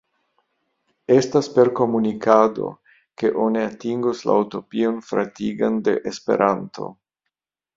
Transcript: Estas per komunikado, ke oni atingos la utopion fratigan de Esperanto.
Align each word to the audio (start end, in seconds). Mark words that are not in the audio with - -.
Estas 1.15 1.49
per 1.57 1.69
komunikado, 1.79 2.71
ke 3.23 3.31
oni 3.43 3.61
atingos 3.67 4.25
la 4.31 4.39
utopion 4.47 4.99
fratigan 5.11 5.81
de 5.91 5.95
Esperanto. 6.15 6.91